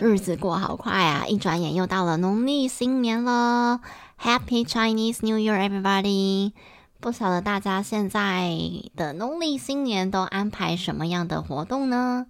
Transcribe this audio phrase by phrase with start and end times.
[0.00, 1.26] 日子过好快啊！
[1.26, 3.80] 一转眼又到了农历新年了
[4.22, 6.52] ，Happy Chinese New Year, everybody！
[7.00, 8.56] 不晓得大家现在
[8.94, 12.26] 的农历新年都安排什么样的活动呢？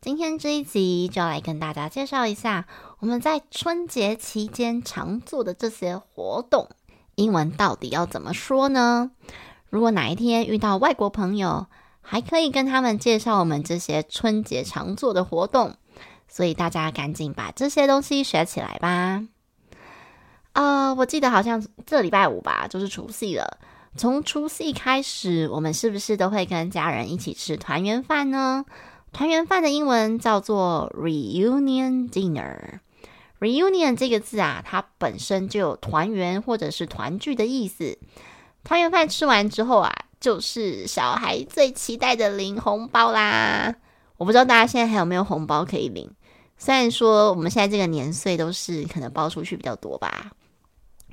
[0.00, 2.66] 今天这一集就要来跟大家介绍一下
[3.00, 6.68] 我们在春节期间常做的这些活动，
[7.16, 9.10] 英文到底要怎么说呢？
[9.70, 11.66] 如果哪一天遇到外国朋友，
[12.00, 15.74] 还可以跟他们介绍我们这些春节常做的活动。
[16.28, 19.24] 所以大家赶紧把这些东西学起来吧！
[20.52, 23.58] 啊、我记得好像这礼拜五吧，就是除夕了。
[23.96, 28.64] 从除夕开始，我们是不是都会跟家人一起吃团圆饭呢？
[29.12, 32.80] 团圆饭的英文叫做 reunion dinner。
[33.40, 37.98] reunion 这个字啊，它本身就有团圆或者是团聚的意思。
[38.64, 43.76] 团圆饭吃完之后啊，就是小孩最期待的领红包啦。
[44.18, 46.10] 我不知道大家现在还有没有红包可以领。
[46.58, 50.32] 虽然说我们现在这个年岁都是可能包出去比较多吧，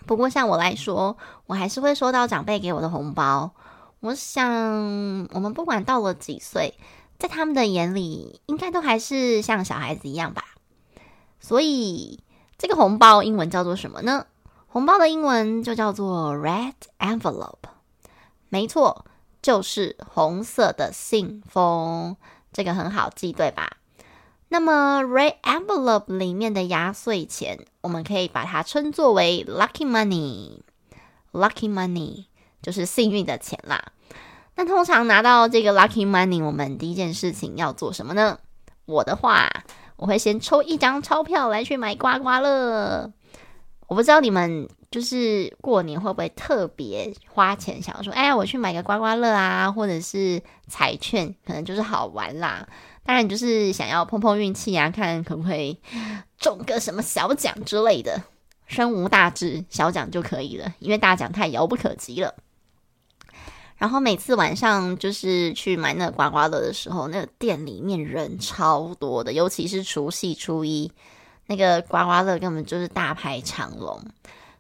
[0.06, 3.52] 不过像我来说，我还是会收到长辈给我的红包。
[4.00, 6.74] 我想，我们不管到了几岁，
[7.18, 10.44] 在他们的眼里，应该都还是像小孩子一样吧。
[11.40, 12.20] 所以，
[12.58, 14.26] 这个红包英文叫做什么呢？
[14.68, 17.70] 红包的英文就叫做 red envelope。
[18.50, 19.06] 没错，
[19.42, 22.18] 就是红色的信封。
[22.56, 23.76] 这个很好记，对吧？
[24.48, 30.60] 那么，red envelope 里面的压岁钱，我们可以把它称作为 lucky money。
[31.34, 32.28] lucky money
[32.62, 33.92] 就是幸运的钱啦。
[34.56, 38.40] 那通常拿到这个 lucky money，我们第一件事情要做什么呢？
[38.86, 39.50] 我的话，
[39.98, 43.12] 我会先抽一张钞票来去买刮刮乐。
[43.88, 52.68] 我不知道你们就是过年会不会特别花钱，想说，哎呀，我去买个刮刮乐啊，或者是彩券，可能就是好玩啦。
[53.04, 55.80] 当然，就是想要碰碰运气啊，看可不可以
[56.38, 58.24] 中个什么小奖之类的。
[58.68, 62.34] 身无大志，小奖就可以了，因为大奖太遥不可及了。
[63.78, 70.92] 然后每次晚上就是去买那个刮刮乐的时候，那个店里面人超多的，尤其是除夕初一，
[71.46, 74.02] 那个刮刮乐根本就是大排长龙。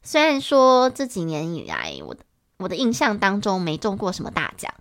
[0.05, 2.21] 虽然说这几年以来，我的
[2.57, 4.71] 我的印象当中没中过什么大奖。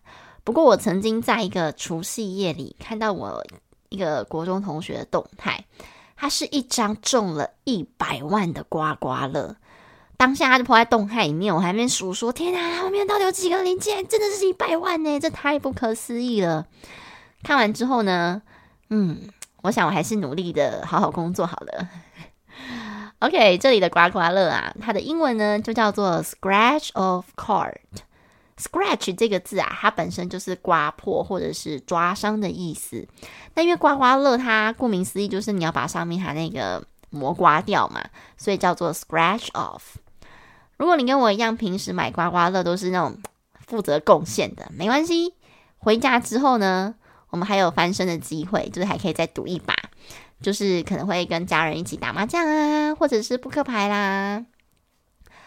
[0.44, 3.42] 不过，我曾经在一个除夕夜里看到我
[3.88, 5.64] 一个国中同学的动态，
[6.14, 9.56] 他是一张中了一百万的刮刮乐。
[10.18, 14.06] 当下他就 po 在动态里面，我还没数说，天啊，后面到底有几个零件？
[14.06, 16.66] 真的是一百万呢，这太不可思议了。
[17.42, 18.42] 看完之后呢，
[18.90, 19.22] 嗯，
[19.62, 21.88] 我想我还是努力的好好工作好了。
[23.20, 27.76] OK，这里的刮刮乐啊，它的英文呢就叫做 Scratch of Card。
[28.56, 33.06] Scratch 这个字啊，它本身就是刮破或者是抓伤的意思。
[33.54, 38.04] 那因为刮刮乐它顾名思义就是你要把上面它那个膜刮掉嘛，
[38.36, 39.80] 所以叫做 Scratch off。
[40.76, 43.16] 如果你跟我一样，平时买刮刮乐都是那种
[43.66, 45.34] 负责贡献的，没关系。
[45.78, 46.94] 回家之后呢，
[47.30, 49.74] 我们还有翻身的机会，就是还可以再赌一把，
[50.40, 54.44] 就是可能会跟家人一起打麻将啊，或者是扑克牌啦。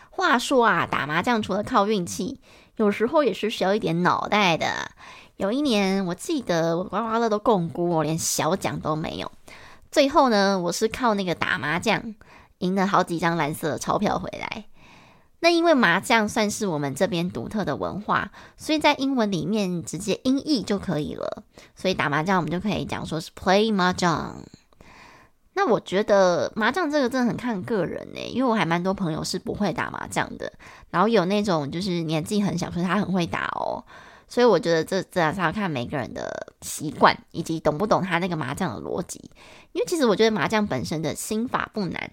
[0.10, 2.42] 话说啊，打麻将除了靠运气。
[2.78, 4.92] 有时候也是需要一点脑袋的。
[5.36, 9.32] 有一年，我记得我刮刮乐都摃龟，我连小奖都没有。
[9.92, 12.16] 最后呢，我是靠那个打麻将
[12.60, 14.66] 赢了好几张蓝色的钞票回来。
[15.40, 21.44] 那因为麻将算是我们这边独特的文化，所以在英文里面直接音译就可以了。
[21.76, 24.36] 所以打麻将我们就可以讲说是 play 麻将。
[25.54, 30.54] 那我觉得麻将这个真的很看个人呢，因为我还蛮多朋友是不会打麻将的，
[30.92, 33.84] 然后有那种就是年纪很小，可是他很会打哦，
[34.28, 39.20] 所以我觉得这这还是要看每个人的习惯以及懂不懂他那个麻将的逻辑。
[39.74, 42.12] 因为其实我觉得麻将本身的心法不难，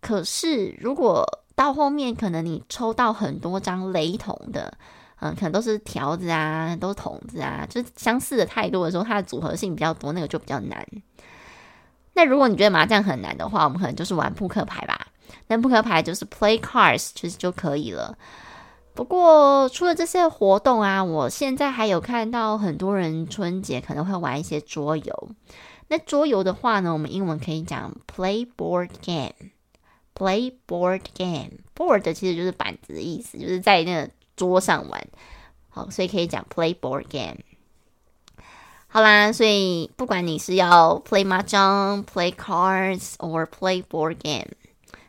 [0.00, 4.76] 可是如果到后面，可能你抽到很多张雷同的，
[5.20, 10.86] 嗯，可能都是条子啊，都是筒子啊，就是相似的太多的时候，它的组合性比较多，那个就比较难。
[12.14, 15.08] 那如果你觉得麻将很难的话，我们可能就是玩扑克牌吧。
[15.48, 18.16] 那扑克牌就是 play cards，其实就可以了。
[18.94, 25.28] 不过除了这些活动啊，我现在还有看到很多人春节可能会玩一些桌游。
[25.88, 29.50] 那桌游的话呢，我们英文可以讲 play board game
[30.14, 35.06] Play board game，board 其实就是板子的意思，就是在那个桌上玩。
[35.70, 37.38] 好，所以可以讲 play board game。
[38.86, 44.52] 好啦，所以不管你是要 play 麻将、play cards or play board game。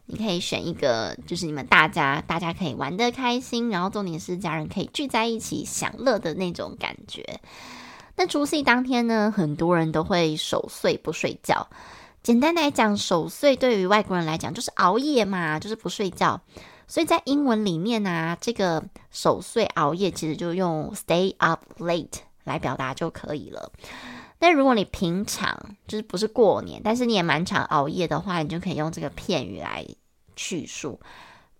[0.07, 7.39] 你可以选一个，就是你们大家大家可以玩得开心，然后重点是家人可以聚在一起享乐的那种感觉。
[8.15, 11.67] 那除夕当天呢，很多人都会守岁不睡觉。
[12.25, 16.41] 简单来讲，守岁对于外国人来讲就是熬夜嘛，就是不睡觉。
[16.87, 23.71] 所以在英文里面呢、这个守岁熬夜其实就用 stay up late 来表达就可以了。
[24.39, 29.85] 但如果你平常就是不是过年，但是你也蛮常熬夜的话，你就可以用这个片语来
[30.35, 30.99] 叙述。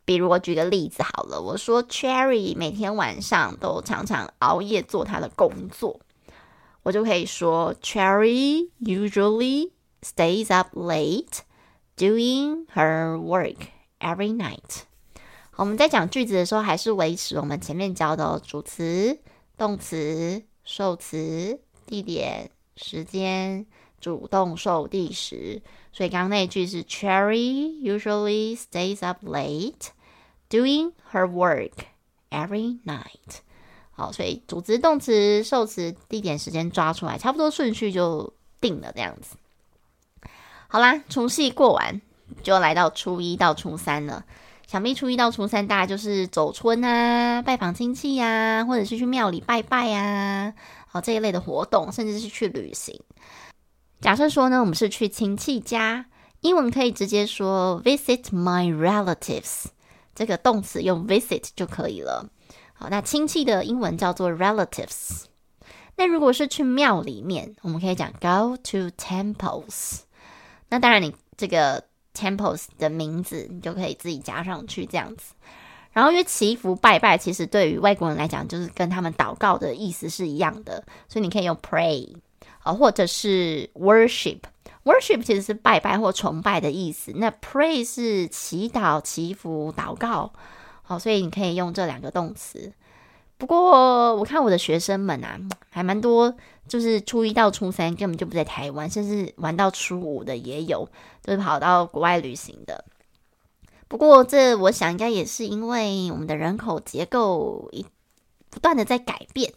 [0.04, 6.00] 比如我举个例子好了，我说 Cherry 每天晚上都常常熬夜做他的工作，
[6.82, 9.70] 我就可以说 Cherry usually
[10.06, 11.40] stays up late
[11.98, 13.70] doing her work
[14.00, 14.84] every night。
[15.56, 19.18] 我们在讲句子的时候，还是维持我们前面教的主词、
[19.58, 22.52] 动词、受词、地点。
[22.78, 23.66] 时间
[24.02, 25.62] 主动受地时，
[25.94, 29.92] 所以刚刚那句是 Cherry usually stays up late
[30.50, 31.72] doing her work
[32.30, 33.40] every night。
[33.92, 39.38] 好，所以主词、动词、受词、地点、时间抓出来，差不多顺序就定了这样子。
[40.76, 42.02] 好啦，除夕过完
[42.44, 44.26] 就来到初一到初三了。
[44.68, 50.54] 想必初一到初三大家就是走春啊，拜访亲戚呀、啊，或者是去庙里拜拜、啊。
[50.92, 53.00] 哦，这一类的活动，甚至是去旅行。
[54.02, 56.08] 假设说呢，我们是去亲戚家，
[56.42, 59.68] 英文可以直接说 visit my relatives，
[60.14, 62.30] 这个动词用 visit 就可以了。
[62.74, 65.24] 好，那亲戚的英文叫做 relatives。
[65.96, 70.02] 那如果是去庙里面，我们可以讲 go to temples。
[70.76, 71.82] 那当然，你这个
[72.14, 75.34] temples 的名字，你就可以自己加上去，这样子。
[75.94, 82.14] 然后，因为祈福拜拜，其实对于外国人来讲，就是跟他们祷告的意思是一样的，所以你可以用 pray
[82.60, 84.40] 啊，或者是 worship。
[84.84, 90.34] worship 其实是拜拜或崇拜的意思，那 pray 是祈祷、祈福、祷告。
[90.84, 92.74] 好，所以你可以用这两个动词。
[93.38, 95.38] 不过，我看我的学生们啊，
[95.70, 96.34] 还蛮多，
[96.68, 100.88] 就是初一到初三根本就不在台湾，甚至玩到初五的也有，
[101.22, 102.86] 就是跑到国外旅行的。
[103.88, 107.86] 不过，这我想应该也是因为我们的人口结构一
[108.50, 109.54] 不断的在改变，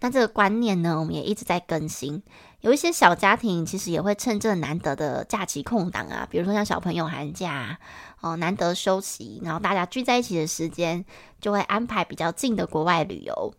[0.00, 2.22] 那这个观念呢，我们也一直在更新。
[2.62, 7.78] 有一些小家庭其实也会趁这难得的假期空档啊，比如说像小朋友寒假
[8.20, 11.04] 哦，难得休息，然后大家聚在一起的时间，
[11.40, 13.54] 就会安排比较近的国外旅游。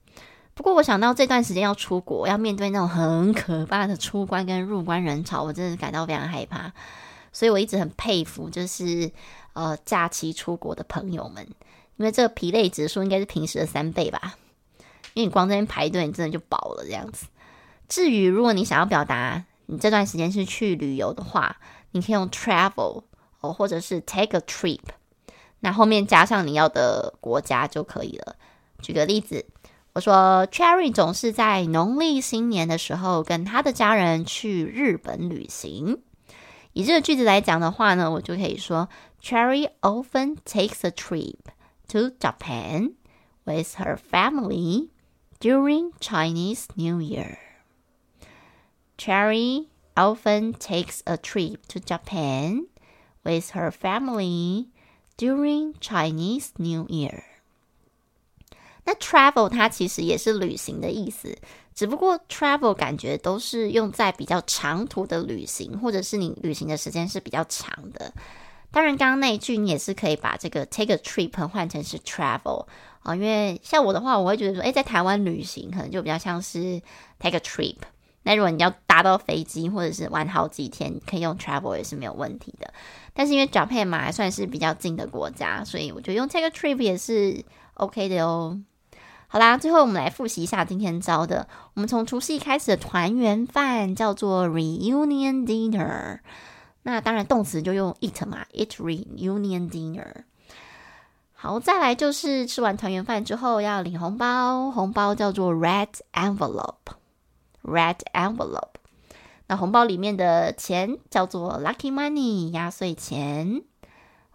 [0.53, 6.73] 不过，我想到这段时间要出国，要面对那种很可怕的出关跟入关人潮，我真的感到非常害怕。
[7.31, 9.11] 所以我一直很佩服，就是。
[9.55, 11.45] 呃，假期出国的朋友们，
[11.97, 14.33] 因为这个疲累指数应该是平时的三倍吧？
[15.13, 17.27] 因为你光这边排队，你真的就饱了这样子。
[17.93, 21.57] 至于如果你想要表达你这段时间是去旅游的话，
[21.91, 23.03] 你可以用 travel
[23.39, 24.79] 哦，或者是 take a trip，
[25.59, 28.35] 那后面加上你要的国家就可以了。
[28.81, 29.45] 举个例子，
[29.93, 36.01] 我说 Cherry 总是在农历新年的时候跟他的家人去日本旅行。
[36.71, 38.89] 以这个句子来讲的话呢，我就可以说。
[39.21, 41.37] Cherry often takes a trip
[41.89, 42.95] to Japan
[43.45, 44.89] with her family
[45.39, 47.37] during Chinese New Year.
[48.97, 52.67] Cherry often takes a trip to Japan
[53.23, 54.67] with her family
[55.17, 57.23] during Chinese New Year.
[58.85, 61.37] 那 travel 它其实也是旅行的意思，
[61.73, 68.13] 只不过 travel 感觉都是用在比较长途的旅行，或者是你旅行的时间是比较长的。
[68.71, 72.65] 当然，刚刚那一句你也是可以把这个 take a trip 换成是 travel
[73.03, 76.81] 啊，因为像我的话，我会觉得说，诶，在台湾旅行可能就比较像是
[77.19, 77.77] take a trip。
[78.23, 82.73] 那如果你要搭到飞机或者是玩好几天，可以用 travel 也是没有问题的。
[83.13, 87.43] 但是因为 Japan 嘛，还算是比较近的国家，所以我觉得用 take a trip 也是
[87.75, 88.59] OK 的哦。
[89.27, 96.19] 好啦，最后我们来复习一下今天教的，我们从除夕开始的团圆饭叫做 reunion dinner。
[96.83, 100.23] 那当然动词就用 eat 嘛，eat reunion dinner。
[101.33, 106.75] 好，再来就是吃完团圆饭之后要领红包，红包叫做 red envelope
[107.63, 108.75] Red envelope。
[109.47, 113.63] 那红包里面的钱叫做 lucky money，压岁钱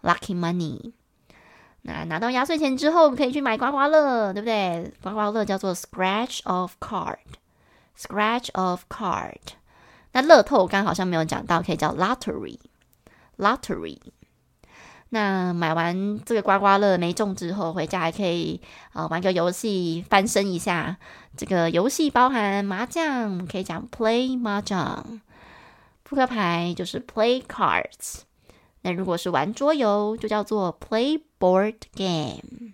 [0.01, 0.91] ，lucky money。
[1.83, 4.93] 那拿到压岁钱之后，可以去买刮刮乐，对不对？
[5.01, 9.39] 刮刮乐叫做 scratch of card，scratch of card。
[10.11, 13.97] 那乐透刚刚好像没有讲到，可以叫 lottery，lottery。
[15.11, 18.61] 那买完这个刮刮乐没中之后，回家还可以
[18.93, 20.97] 呃玩个游戏翻身一下。
[21.35, 25.19] 这个游戏包含麻将，可以讲 play 麻将；
[26.03, 28.21] 扑克牌就是 play cards。
[28.81, 32.73] 那如果是玩桌游，就叫做 play board game。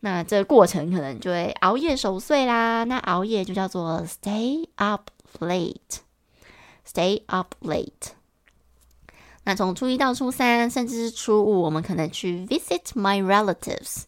[0.00, 2.84] 那这个过程可能就会熬夜守岁啦。
[2.84, 5.10] 那熬夜就叫做 stay up
[5.40, 8.12] late，stay up late。
[9.44, 14.04] 那从初一到初三，甚至是初五，我们可能去 visit my relatives，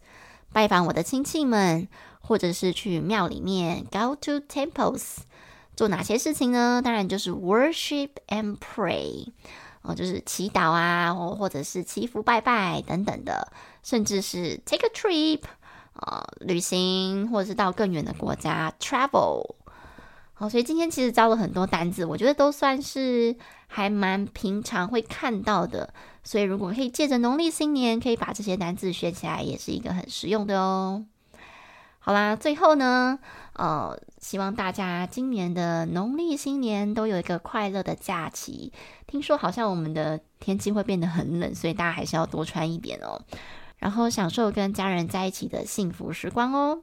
[0.52, 1.88] 拜访我的亲戚们，
[2.20, 5.18] 或者是去庙里面 go to temples，
[5.76, 6.80] 做哪些事情呢？
[6.82, 9.28] 当然就是 worship and pray。
[9.82, 13.52] 哦，就是祈祷啊，或或者是祈福拜拜等等的，
[13.84, 15.42] 甚至是 take a trip，
[15.92, 19.54] 呃，旅行，或者是到更远的国家 travel。
[20.34, 23.36] 好，所以今天其实教了很多单字，我觉得都算是
[23.66, 25.92] 还蛮平常会看到的。
[26.22, 31.04] 所以如果可以借着农历新年，可以把这些单字学起来，也是一个很实用的哦。
[31.98, 33.18] 好啦，最后呢，
[33.54, 38.72] 呃，希望大家今年的农历新年都有一个快乐的假期。
[39.08, 43.20] 听说好像我们的天气会变得很冷，所以大家还是要多穿一点哦，
[43.78, 46.82] 然后享受跟家人在一起的幸福时光哦。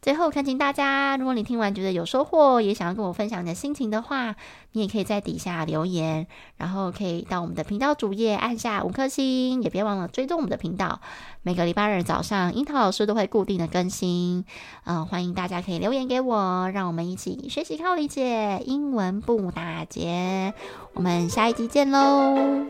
[0.00, 4.36] 最后，恳请大家，如果你听完觉得有收获，也想要跟我分享你的心情的话，
[4.72, 6.26] 你也可以在底下留言，
[6.56, 11.00] 然后可以到我们的频道主页按下五颗星，也别忘了追踪我们的频道。
[11.42, 14.44] 每个礼拜日早上，樱桃老师都会固定的更新。
[14.84, 20.54] 嗯，欢迎大家可以留言给我，让我们一起学习靠理解英文不打结。
[20.94, 22.66] 我们下一集见喽！